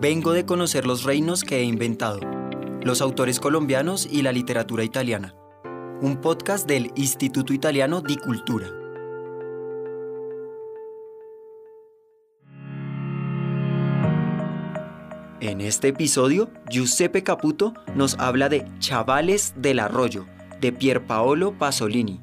[0.00, 2.20] Vengo de conocer los reinos que he inventado,
[2.84, 5.34] los autores colombianos y la literatura italiana.
[6.00, 8.68] Un podcast del Instituto Italiano di Cultura.
[15.40, 20.26] En este episodio, Giuseppe Caputo nos habla de Chavales del Arroyo,
[20.60, 22.20] de Pierpaolo Pasolini.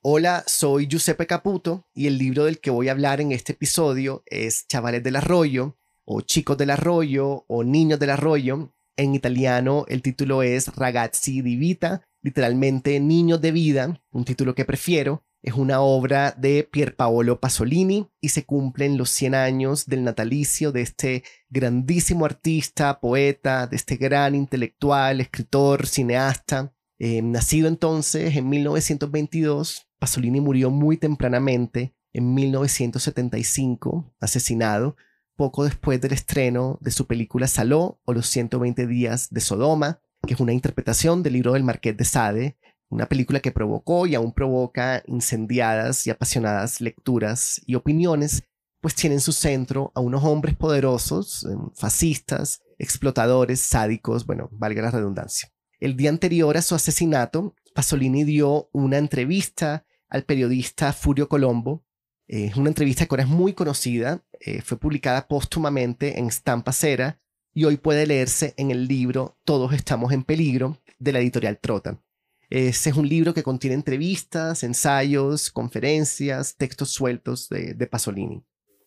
[0.00, 4.24] Hola, soy Giuseppe Caputo y el libro del que voy a hablar en este episodio
[4.26, 8.72] es Chavales del Arroyo, o Chicos del Arroyo o Niños del Arroyo.
[8.96, 14.64] En italiano el título es Ragazzi di Vita, literalmente Niños de Vida, un título que
[14.64, 15.24] prefiero.
[15.42, 20.82] Es una obra de Pierpaolo Pasolini y se cumplen los 100 años del natalicio de
[20.82, 26.72] este grandísimo artista, poeta, de este gran intelectual, escritor, cineasta.
[27.00, 34.96] Eh, nacido entonces en 1922, Pasolini murió muy tempranamente, en 1975, asesinado
[35.42, 40.34] poco después del estreno de su película Saló o Los 120 días de Sodoma, que
[40.34, 42.56] es una interpretación del libro del Marqués de Sade,
[42.90, 48.44] una película que provocó y aún provoca incendiadas y apasionadas lecturas y opiniones,
[48.80, 54.82] pues tiene en su centro a unos hombres poderosos, em, fascistas, explotadores, sádicos, bueno, valga
[54.82, 55.50] la redundancia.
[55.80, 61.84] El día anterior a su asesinato, Pasolini dio una entrevista al periodista Furio Colombo,
[62.28, 67.20] es una entrevista que ahora es muy conocida, eh, fue publicada póstumamente en Stampa Cera
[67.54, 72.02] y hoy puede leerse en el libro Todos estamos en peligro de la editorial Trota.
[72.50, 78.42] Ese es un libro que contiene entrevistas, ensayos, conferencias, textos sueltos de, Pasolini.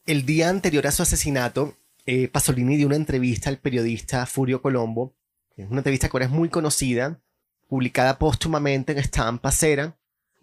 [0.05, 5.15] El día anterior a su asesinato, eh, Pasolini dio una entrevista al periodista Furio Colombo.
[5.57, 7.21] Una entrevista que ahora es muy conocida,
[7.67, 9.97] publicada póstumamente en Stampa Cera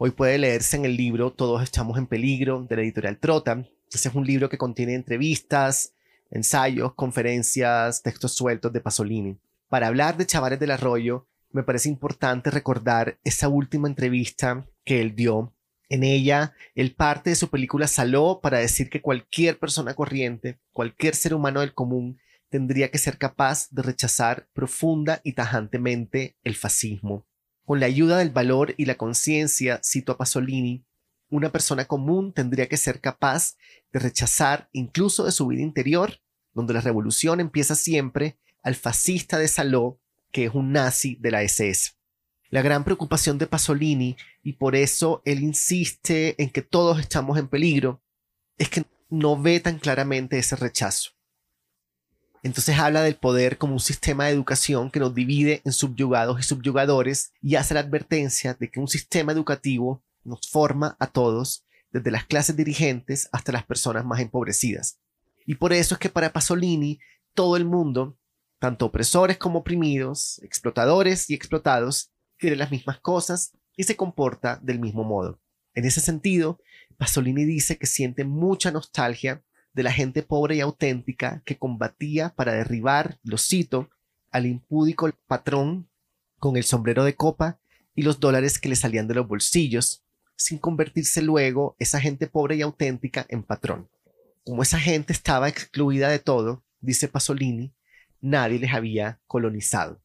[0.04, 3.64] Hoy puede leerse en el libro Todos estamos en peligro de la editorial Trota.
[3.92, 5.92] Ese es un libro que contiene entrevistas,
[6.30, 9.38] ensayos, conferencias, textos sueltos de Pasolini.
[9.68, 15.14] Para hablar de Chavales del Arroyo, me parece importante recordar esa última entrevista que él
[15.14, 15.52] dio.
[15.90, 21.14] En ella, él parte de su película Saló para decir que cualquier persona corriente, cualquier
[21.14, 27.26] ser humano del común, tendría que ser capaz de rechazar profunda y tajantemente el fascismo.
[27.66, 30.84] Con la ayuda del valor y la conciencia, cito a Pasolini,
[31.32, 33.56] una persona común tendría que ser capaz
[33.90, 36.20] de rechazar incluso de su vida interior,
[36.52, 39.98] donde la revolución empieza siempre, al fascista de Saló,
[40.30, 41.92] que es un nazi de la SS.
[42.50, 47.48] La gran preocupación de Pasolini, y por eso él insiste en que todos estamos en
[47.48, 48.02] peligro,
[48.58, 51.12] es que no ve tan claramente ese rechazo.
[52.42, 56.42] Entonces habla del poder como un sistema de educación que nos divide en subyugados y
[56.42, 62.10] subyugadores y hace la advertencia de que un sistema educativo nos forma a todos, desde
[62.10, 64.98] las clases dirigentes hasta las personas más empobrecidas.
[65.46, 66.98] Y por eso es que para Pasolini
[67.34, 68.16] todo el mundo,
[68.58, 74.78] tanto opresores como oprimidos, explotadores y explotados, tiene las mismas cosas y se comporta del
[74.78, 75.40] mismo modo.
[75.74, 76.60] En ese sentido,
[76.98, 82.52] Pasolini dice que siente mucha nostalgia de la gente pobre y auténtica que combatía para
[82.52, 83.90] derribar, lo cito,
[84.30, 85.88] al impúdico patrón
[86.38, 87.60] con el sombrero de copa
[87.94, 90.04] y los dólares que le salían de los bolsillos,
[90.36, 93.88] sin convertirse luego esa gente pobre y auténtica en patrón.
[94.44, 97.72] Como esa gente estaba excluida de todo, dice Pasolini,
[98.20, 100.00] nadie les había colonizado.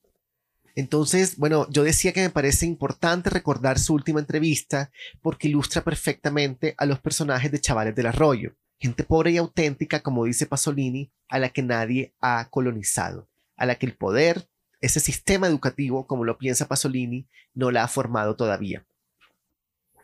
[0.76, 6.76] Entonces, bueno, yo decía que me parece importante recordar su última entrevista porque ilustra perfectamente
[6.78, 11.40] a los personajes de Chavales del Arroyo gente pobre y auténtica, como dice Pasolini, a
[11.40, 14.50] la que nadie ha colonizado, a la que el poder,
[14.82, 18.86] ese sistema educativo, como lo piensa Pasolini, no la ha formado todavía.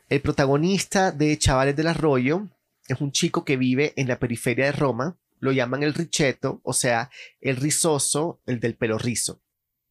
[0.10, 2.50] El protagonista de Chavales del Arroyo
[2.88, 6.74] es un chico que vive en la periferia de Roma, lo llaman el richeto, o
[6.74, 7.10] sea,
[7.40, 9.42] el rizoso, el del pelo rizo.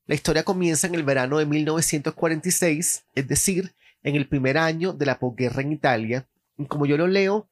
[0.06, 5.06] La historia comienza en el verano de 1946, es decir, en el primer año de
[5.06, 6.28] la posguerra en Italia,
[6.68, 7.48] como yo lo leo,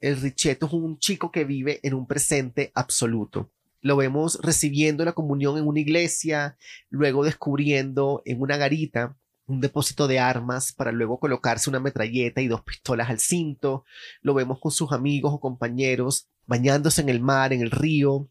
[0.00, 3.50] el Richetto es un chico que vive en un presente absoluto.
[3.80, 6.56] Lo vemos recibiendo la comunión en una iglesia,
[6.90, 12.48] luego descubriendo en una garita un depósito de armas para luego colocarse una metralleta y
[12.48, 13.84] dos pistolas al cinto.
[14.22, 18.28] Lo vemos con sus amigos o compañeros bañándose en el mar, en el río,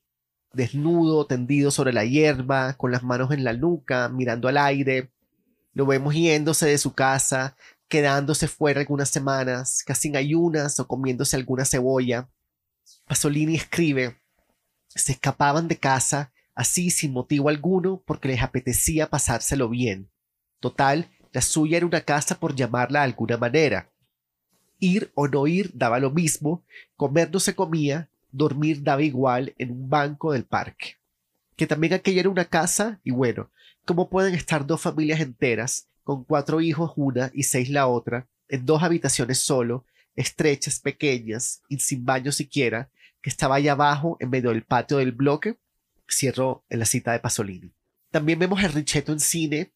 [0.53, 5.11] desnudo, tendido sobre la hierba, con las manos en la nuca, mirando al aire.
[5.73, 7.55] Lo vemos yéndose de su casa,
[7.87, 12.29] quedándose fuera algunas semanas, casi en ayunas o comiéndose alguna cebolla.
[13.05, 14.17] Pasolini escribe,
[14.87, 20.12] se escapaban de casa así sin motivo alguno porque les apetecía pasárselo bien.
[20.63, 23.89] Total, la suya era una casa por llamarla de alguna manera.
[24.79, 26.63] Ir o no ir daba lo mismo,
[26.95, 30.95] comer no se comía, dormir daba igual en un banco del parque.
[31.57, 33.49] que también aquella era una casa y bueno,
[33.83, 38.65] ¿cómo pueden estar dos familias enteras, con cuatro hijos una y seis la otra, en
[38.65, 39.83] dos habitaciones solo,
[40.15, 42.89] estrechas, pequeñas y sin baño siquiera,
[43.21, 45.57] que estaba allá abajo en medio del patio del bloque?
[46.09, 47.73] Cierro en la cita de Pasolini.
[48.11, 49.73] También vemos a Richetto en cine,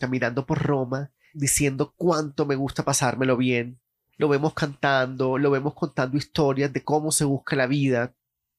[0.00, 3.78] caminando por Roma, diciendo cuánto me gusta pasármelo bien.
[4.16, 8.14] Lo vemos cantando, lo vemos contando historias de cómo se busca la vida,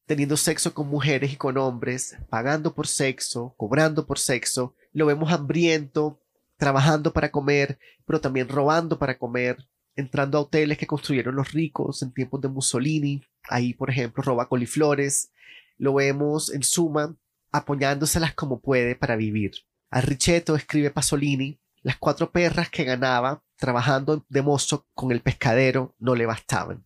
[0.05, 4.75] teniendo sexo con mujeres y con hombres, pagando por sexo, cobrando por sexo.
[4.93, 6.21] Lo vemos hambriento,
[6.57, 9.57] trabajando para comer, pero también robando para comer,
[9.95, 13.23] entrando a hoteles que construyeron los ricos en tiempos de Mussolini.
[13.49, 15.31] Ahí, por ejemplo, roba coliflores.
[15.77, 17.15] Lo vemos, en suma,
[17.51, 19.51] apoyándoselas como puede para vivir.
[19.91, 25.93] A Richetto escribe Pasolini, las cuatro perras que ganaba trabajando de mozo con el pescadero
[25.99, 26.85] no le bastaban.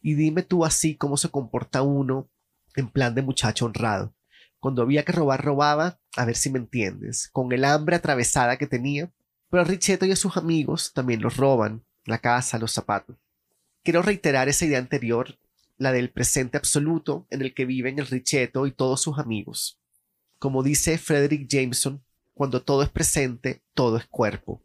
[0.00, 2.30] Y dime tú así cómo se comporta uno
[2.74, 4.14] en plan de muchacho honrado.
[4.58, 8.66] Cuando había que robar, robaba, a ver si me entiendes, con el hambre atravesada que
[8.66, 9.12] tenía.
[9.50, 13.16] Pero a Richetto y a sus amigos también los roban, la casa, los zapatos.
[13.82, 15.38] Quiero reiterar esa idea anterior,
[15.76, 19.78] la del presente absoluto en el que viven el Richetto y todos sus amigos.
[20.38, 22.02] Como dice Frederick Jameson,
[22.36, 24.62] cuando todo es presente, todo es cuerpo.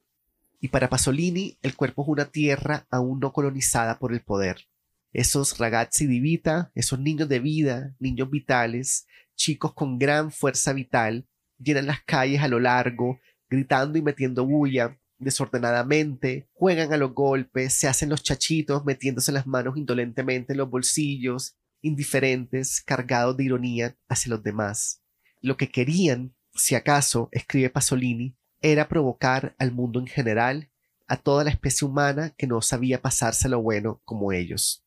[0.59, 4.67] Y para Pasolini, el cuerpo es una tierra aún no colonizada por el poder.
[5.13, 11.29] Esos ragazzi di vita, esos niños de vida, niños vitales, chicos con gran fuerza vital,
[11.59, 17.73] llenan las calles a lo largo, gritando y metiendo bulla, desordenadamente, juegan a los golpes,
[17.73, 23.95] se hacen los chachitos metiéndose las manos indolentemente en los bolsillos, indiferentes, cargados de ironía
[24.09, 25.01] hacia los demás.
[25.39, 30.69] Lo que querían, si acaso, escribe Pasolini, era provocar al mundo en general,
[31.07, 34.85] a toda la especie humana que no sabía pasarse lo bueno como ellos.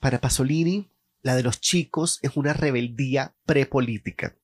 [0.00, 0.90] Para Pasolini,
[1.22, 4.36] la de los chicos es una rebeldía prepolítica.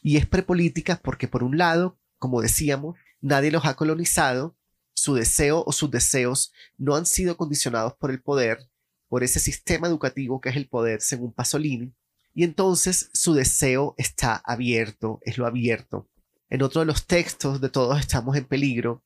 [0.00, 4.56] Y es prepolítica porque, por un lado, como decíamos, nadie los ha colonizado,
[4.94, 8.70] su deseo o sus deseos no han sido condicionados por el poder,
[9.08, 11.92] por ese sistema educativo que es el poder, según Pasolini,
[12.34, 16.08] y entonces su deseo está abierto, es lo abierto.
[16.48, 19.02] En otro de los textos de Todos estamos en peligro,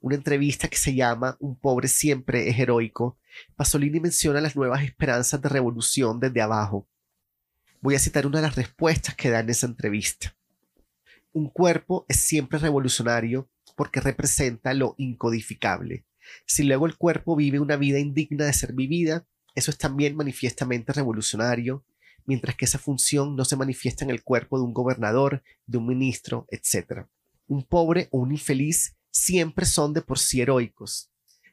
[0.00, 3.18] una entrevista que se llama Un pobre siempre es heroico,
[3.56, 6.86] Pasolini menciona las nuevas esperanzas de revolución desde abajo.
[7.80, 10.34] Voy a citar una de las respuestas que da en esa entrevista.
[11.32, 16.04] Un cuerpo es siempre revolucionario porque representa lo incodificable.
[16.46, 20.92] Si luego el cuerpo vive una vida indigna de ser vivida, eso es también manifiestamente
[20.92, 21.84] revolucionario,
[22.26, 25.86] mientras que esa función no se manifiesta en el cuerpo de un gobernador, de un
[25.86, 27.06] ministro, etc.
[27.46, 31.10] Un pobre o un infeliz siempre son de por sí heroicos,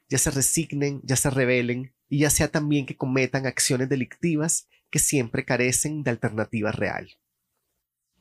[0.08, 4.98] ya se resignen, ya se rebelen y ya sea también que cometan acciones delictivas que
[4.98, 7.08] siempre carecen de alternativa real.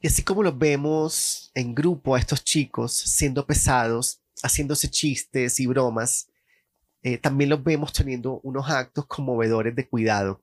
[0.01, 5.67] Y así como los vemos en grupo a estos chicos siendo pesados, haciéndose chistes y
[5.67, 6.29] bromas,
[7.01, 10.41] eh, también los vemos teniendo unos actos conmovedores de cuidado.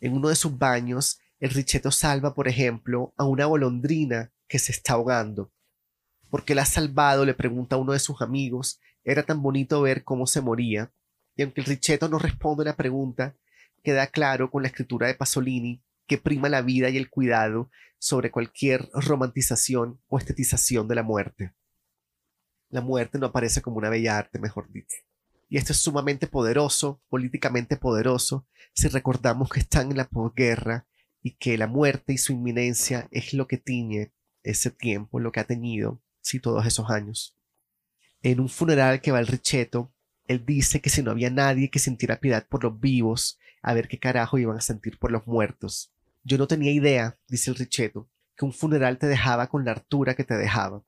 [0.00, 4.72] En uno de sus baños, el Richeto salva, por ejemplo, a una golondrina que se
[4.72, 5.52] está ahogando.
[6.30, 7.24] ¿Por qué la ha salvado?
[7.24, 10.92] le pregunta a uno de sus amigos, era tan bonito ver cómo se moría,
[11.36, 13.36] y aunque el Richeto no responde a la pregunta,
[13.82, 18.30] queda claro con la escritura de Pasolini que prima la vida y el cuidado sobre
[18.30, 21.52] cualquier romantización o estetización de la muerte.
[22.68, 24.96] La muerte no aparece como una bella arte, mejor dicho.
[25.48, 30.86] Y esto es sumamente poderoso, políticamente poderoso, si recordamos que están en la posguerra
[31.22, 34.12] y que la muerte y su inminencia es lo que tiñe
[34.42, 37.36] ese tiempo, lo que ha tenido, sí, todos esos años
[38.22, 39.92] en un funeral que va el Richeto,
[40.26, 43.86] él dice que si no había nadie que sintiera piedad por los vivos, a ver
[43.86, 45.92] qué carajo iban a sentir por los muertos.
[46.24, 50.14] Yo no tenía idea, dice el Richeto, que un funeral te dejaba con la hartura
[50.14, 50.82] que te dejaba.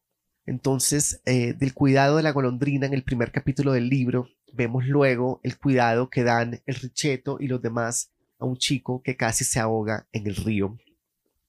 [0.46, 5.40] Entonces, eh, del cuidado de la golondrina en el primer capítulo del libro, vemos luego
[5.42, 9.60] el cuidado que dan el Richeto y los demás a un chico que casi se
[9.60, 10.78] ahoga en el río.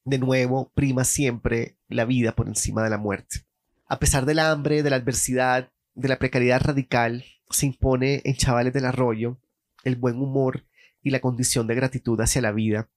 [0.06, 3.46] De nuevo, prima siempre la vida por encima de la muerte.
[3.88, 8.74] A pesar del hambre, de la adversidad, de la precariedad radical se impone en Chavales
[8.74, 9.40] del Arroyo
[9.84, 10.66] el buen humor
[11.02, 12.90] y la condición de gratitud hacia la vida.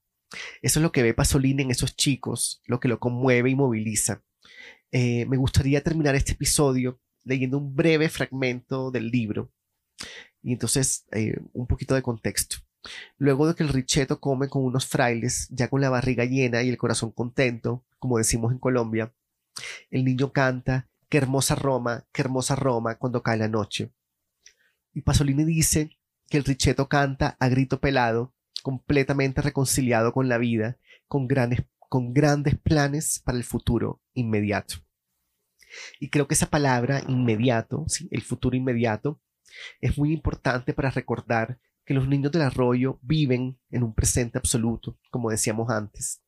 [0.63, 4.23] Eso es lo que ve Pasolini en esos chicos, lo que lo conmueve y moviliza.
[4.91, 9.51] Eh, me gustaría terminar este episodio leyendo un breve fragmento del libro
[10.43, 12.57] y entonces eh, un poquito de contexto.
[13.17, 16.69] Luego de que el Richeto come con unos frailes, ya con la barriga llena y
[16.69, 19.15] el corazón contento, como decimos en Colombia,
[19.91, 23.93] el niño canta Qué hermosa Roma, qué hermosa Roma cuando cae la noche.
[24.95, 25.91] Y Pasolini dice
[26.31, 30.79] que el Richeto canta a grito pelado, completamente reconciliado con la vida,
[31.09, 34.77] con gran, con grandes planes para el futuro inmediato.
[36.01, 39.21] Y creo que esa palabra inmediato, el futuro inmediato,
[39.81, 44.99] es muy importante para recordar que los niños del arroyo viven en un presente absoluto,
[45.11, 46.23] como decíamos antes.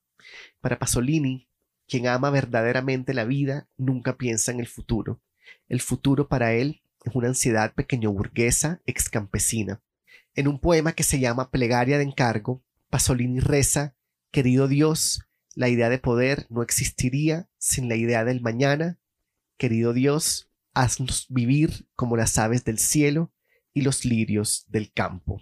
[0.60, 1.48] Para Pasolini,
[1.86, 5.20] quien ama verdaderamente la vida, nunca piensa en el futuro.
[5.68, 9.82] El futuro para él es una ansiedad pequeño burguesa, excampesina.
[10.34, 13.94] En un poema que se llama Plegaria de encargo, Pasolini reza,
[14.30, 15.20] Querido Dios,
[15.54, 18.98] la idea de poder no existiría sin la idea del mañana.
[19.56, 23.32] Querido Dios, haznos vivir como las aves del cielo
[23.72, 25.40] y los lirios del campo.